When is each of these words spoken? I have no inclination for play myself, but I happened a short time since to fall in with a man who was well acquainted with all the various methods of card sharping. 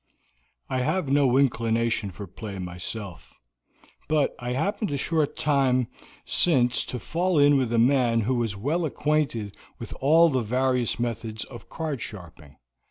I 0.67 0.79
have 0.79 1.09
no 1.09 1.37
inclination 1.37 2.09
for 2.09 2.25
play 2.25 2.57
myself, 2.57 3.35
but 4.07 4.33
I 4.39 4.53
happened 4.53 4.89
a 4.89 4.97
short 4.97 5.35
time 5.35 5.89
since 6.25 6.83
to 6.85 6.97
fall 6.97 7.37
in 7.37 7.55
with 7.55 7.71
a 7.71 7.77
man 7.77 8.21
who 8.21 8.33
was 8.33 8.55
well 8.55 8.83
acquainted 8.85 9.55
with 9.77 9.93
all 10.01 10.29
the 10.29 10.41
various 10.41 10.99
methods 10.99 11.43
of 11.43 11.69
card 11.69 12.01
sharping. 12.01 12.55